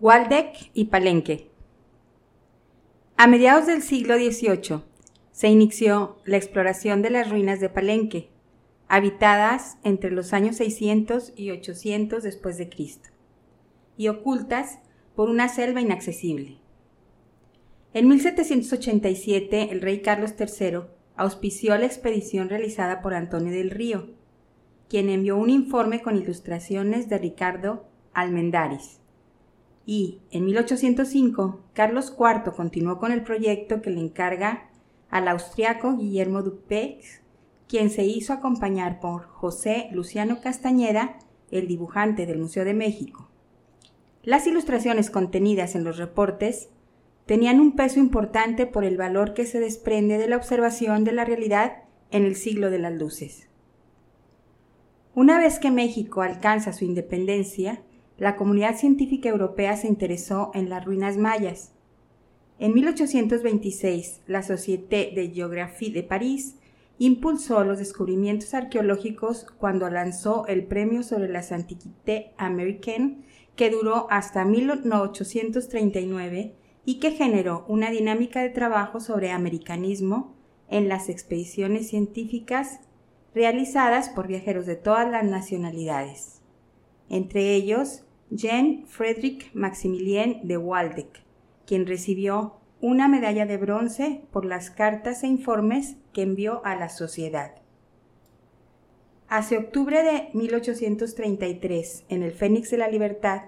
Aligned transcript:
Waldeck 0.00 0.72
y 0.74 0.86
Palenque. 0.86 1.50
A 3.16 3.28
mediados 3.28 3.66
del 3.66 3.80
siglo 3.80 4.16
XVIII 4.16 4.82
se 5.30 5.48
inició 5.48 6.16
la 6.24 6.36
exploración 6.36 7.00
de 7.00 7.10
las 7.10 7.30
ruinas 7.30 7.60
de 7.60 7.68
Palenque, 7.68 8.28
habitadas 8.88 9.78
entre 9.84 10.10
los 10.10 10.32
años 10.32 10.56
600 10.56 11.32
y 11.36 11.52
800 11.52 12.24
después 12.24 12.58
de 12.58 12.68
Cristo, 12.68 13.10
y 13.96 14.08
ocultas 14.08 14.80
por 15.14 15.30
una 15.30 15.48
selva 15.48 15.80
inaccesible. 15.80 16.58
En 17.92 18.08
1787 18.08 19.68
el 19.70 19.80
rey 19.80 20.00
Carlos 20.00 20.34
III 20.36 20.80
auspició 21.14 21.78
la 21.78 21.86
expedición 21.86 22.48
realizada 22.48 23.00
por 23.00 23.14
Antonio 23.14 23.52
del 23.52 23.70
Río, 23.70 24.10
quien 24.88 25.08
envió 25.08 25.36
un 25.36 25.50
informe 25.50 26.02
con 26.02 26.16
ilustraciones 26.16 27.08
de 27.08 27.18
Ricardo 27.18 27.86
Almendaris. 28.12 29.03
Y 29.86 30.20
en 30.30 30.46
1805 30.46 31.60
Carlos 31.72 32.14
IV 32.18 32.52
continuó 32.54 32.98
con 32.98 33.12
el 33.12 33.22
proyecto 33.22 33.82
que 33.82 33.90
le 33.90 34.00
encarga 34.00 34.70
al 35.10 35.28
austriaco 35.28 35.96
Guillermo 35.96 36.42
Dupex, 36.42 37.20
quien 37.68 37.90
se 37.90 38.04
hizo 38.04 38.32
acompañar 38.32 39.00
por 39.00 39.26
José 39.26 39.88
Luciano 39.92 40.40
Castañeda, 40.40 41.18
el 41.50 41.68
dibujante 41.68 42.26
del 42.26 42.38
Museo 42.38 42.64
de 42.64 42.74
México. 42.74 43.28
Las 44.22 44.46
ilustraciones 44.46 45.10
contenidas 45.10 45.74
en 45.74 45.84
los 45.84 45.98
reportes 45.98 46.70
tenían 47.26 47.60
un 47.60 47.76
peso 47.76 48.00
importante 48.00 48.66
por 48.66 48.84
el 48.84 48.96
valor 48.96 49.34
que 49.34 49.46
se 49.46 49.60
desprende 49.60 50.18
de 50.18 50.28
la 50.28 50.36
observación 50.36 51.04
de 51.04 51.12
la 51.12 51.24
realidad 51.24 51.84
en 52.10 52.24
el 52.24 52.36
siglo 52.36 52.70
de 52.70 52.78
las 52.78 52.92
luces. 52.92 53.48
Una 55.14 55.38
vez 55.38 55.58
que 55.58 55.70
México 55.70 56.22
alcanza 56.22 56.72
su 56.72 56.84
independencia, 56.84 57.82
la 58.18 58.36
comunidad 58.36 58.76
científica 58.76 59.28
europea 59.28 59.76
se 59.76 59.88
interesó 59.88 60.52
en 60.54 60.68
las 60.68 60.84
ruinas 60.84 61.16
mayas. 61.16 61.72
En 62.58 62.74
1826, 62.74 64.20
la 64.26 64.42
Société 64.42 65.12
de 65.14 65.30
Géographie 65.30 65.92
de 65.92 66.04
París 66.04 66.56
impulsó 66.98 67.64
los 67.64 67.78
descubrimientos 67.78 68.52
arqueológicos 68.54 69.46
cuando 69.58 69.90
lanzó 69.90 70.46
el 70.46 70.64
Premio 70.64 71.02
sobre 71.02 71.28
las 71.28 71.50
Antiquités 71.50 72.26
Américaines, 72.36 73.24
que 73.56 73.70
duró 73.70 74.06
hasta 74.10 74.44
1839 74.44 76.54
y 76.84 77.00
que 77.00 77.10
generó 77.12 77.64
una 77.68 77.90
dinámica 77.90 78.42
de 78.42 78.50
trabajo 78.50 79.00
sobre 79.00 79.32
americanismo 79.32 80.34
en 80.68 80.88
las 80.88 81.08
expediciones 81.08 81.88
científicas 81.88 82.80
realizadas 83.34 84.10
por 84.10 84.28
viajeros 84.28 84.66
de 84.66 84.76
todas 84.76 85.10
las 85.10 85.24
nacionalidades, 85.24 86.42
entre 87.14 87.54
ellos 87.54 88.02
Jean 88.30 88.86
Frédéric 88.88 89.54
Maximilien 89.54 90.48
de 90.48 90.56
Waldeck, 90.56 91.22
quien 91.64 91.86
recibió 91.86 92.56
una 92.80 93.06
medalla 93.06 93.46
de 93.46 93.56
bronce 93.56 94.22
por 94.32 94.44
las 94.44 94.70
cartas 94.70 95.22
e 95.22 95.28
informes 95.28 95.96
que 96.12 96.22
envió 96.22 96.60
a 96.64 96.74
la 96.74 96.88
sociedad. 96.88 97.54
Hacia 99.28 99.60
octubre 99.60 100.02
de 100.02 100.30
1833, 100.36 102.04
en 102.08 102.24
el 102.24 102.32
Fénix 102.32 102.72
de 102.72 102.78
la 102.78 102.88
Libertad, 102.88 103.42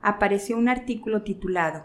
apareció 0.00 0.56
un 0.56 0.70
artículo 0.70 1.22
titulado 1.22 1.84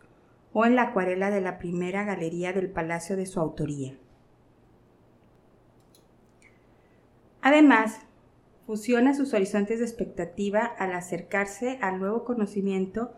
o 0.51 0.65
en 0.65 0.75
la 0.75 0.81
acuarela 0.81 1.29
de 1.29 1.41
la 1.41 1.59
primera 1.59 2.05
galería 2.05 2.53
del 2.53 2.71
palacio 2.71 3.15
de 3.15 3.27
su 3.27 3.39
autoría. 3.39 3.99
Además, 7.43 7.99
fusiona 8.65 9.13
sus 9.13 9.33
horizontes 9.33 9.79
de 9.79 9.85
expectativa 9.85 10.61
al 10.61 10.93
acercarse 10.93 11.77
al 11.81 11.99
nuevo 11.99 12.23
conocimiento 12.23 13.11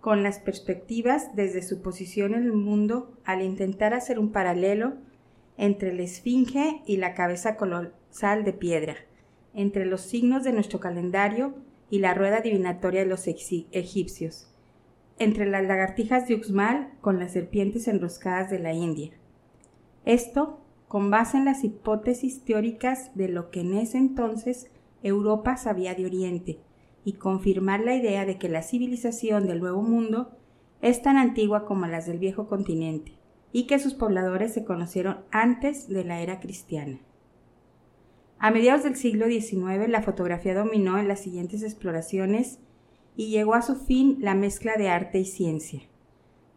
con 0.00 0.22
las 0.22 0.38
perspectivas 0.38 1.36
desde 1.36 1.60
su 1.60 1.82
posición 1.82 2.32
en 2.32 2.44
el 2.44 2.54
mundo 2.54 3.12
al 3.26 3.42
intentar 3.42 3.92
hacer 3.92 4.18
un 4.18 4.32
paralelo 4.32 4.94
entre 5.58 5.92
la 5.92 6.02
esfinge 6.02 6.80
y 6.86 6.96
la 6.96 7.12
cabeza 7.12 7.56
colosal 7.56 8.42
de 8.44 8.54
piedra, 8.54 8.96
entre 9.52 9.84
los 9.84 10.00
signos 10.00 10.44
de 10.44 10.54
nuestro 10.54 10.80
calendario 10.80 11.54
y 11.90 11.98
la 11.98 12.14
rueda 12.14 12.40
divinatoria 12.40 13.00
de 13.00 13.06
los 13.06 13.26
egipcios, 13.28 14.50
entre 15.18 15.44
las 15.44 15.66
lagartijas 15.66 16.26
de 16.26 16.36
Uxmal 16.36 16.94
con 17.02 17.18
las 17.18 17.32
serpientes 17.32 17.86
enroscadas 17.86 18.50
de 18.50 18.60
la 18.60 18.72
India. 18.72 19.10
Esto 20.06 20.58
con 20.88 21.10
base 21.10 21.36
en 21.36 21.44
las 21.44 21.64
hipótesis 21.64 22.42
teóricas 22.44 23.14
de 23.14 23.28
lo 23.28 23.50
que 23.50 23.60
en 23.60 23.74
ese 23.74 23.98
entonces 23.98 24.70
Europa 25.02 25.56
sabía 25.56 25.94
de 25.94 26.06
Oriente, 26.06 26.58
y 27.04 27.14
confirmar 27.14 27.80
la 27.80 27.94
idea 27.94 28.26
de 28.26 28.38
que 28.38 28.48
la 28.48 28.62
civilización 28.62 29.46
del 29.46 29.60
Nuevo 29.60 29.82
Mundo 29.82 30.30
es 30.80 31.02
tan 31.02 31.16
antigua 31.16 31.64
como 31.64 31.86
las 31.86 32.06
del 32.06 32.18
viejo 32.18 32.48
continente, 32.48 33.12
y 33.52 33.66
que 33.66 33.78
sus 33.78 33.94
pobladores 33.94 34.52
se 34.52 34.64
conocieron 34.64 35.18
antes 35.30 35.88
de 35.88 36.04
la 36.04 36.20
era 36.20 36.40
cristiana. 36.40 36.98
A 38.38 38.50
mediados 38.50 38.84
del 38.84 38.96
siglo 38.96 39.26
XIX 39.26 39.88
la 39.88 40.02
fotografía 40.02 40.54
dominó 40.54 40.98
en 40.98 41.08
las 41.08 41.20
siguientes 41.20 41.62
exploraciones 41.62 42.60
y 43.16 43.30
llegó 43.30 43.54
a 43.54 43.62
su 43.62 43.74
fin 43.74 44.18
la 44.20 44.34
mezcla 44.34 44.76
de 44.76 44.88
arte 44.88 45.18
y 45.18 45.24
ciencia. 45.24 45.82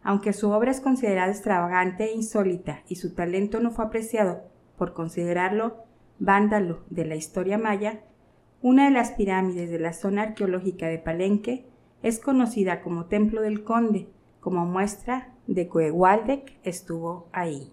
Aunque 0.02 0.32
su 0.32 0.50
obra 0.50 0.70
es 0.70 0.80
considerada 0.80 1.30
extravagante 1.30 2.04
e 2.04 2.14
insólita 2.14 2.82
y 2.88 2.96
su 2.96 3.14
talento 3.14 3.60
no 3.60 3.70
fue 3.70 3.84
apreciado 3.84 4.42
por 4.76 4.94
considerarlo 4.94 5.84
vándalo 6.18 6.84
de 6.90 7.04
la 7.04 7.14
historia 7.14 7.58
maya, 7.58 8.00
una 8.60 8.84
de 8.84 8.90
las 8.90 9.12
pirámides 9.12 9.70
de 9.70 9.78
la 9.78 9.92
zona 9.92 10.22
arqueológica 10.22 10.86
de 10.86 10.98
Palenque 10.98 11.66
es 12.02 12.18
conocida 12.18 12.80
como 12.80 13.06
Templo 13.06 13.42
del 13.42 13.64
Conde, 13.64 14.08
como 14.40 14.66
muestra 14.66 15.34
de 15.46 15.68
que 15.68 15.90
Waldeck 15.90 16.58
estuvo 16.64 17.28
ahí. 17.32 17.72